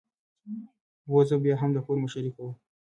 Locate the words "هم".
1.61-1.69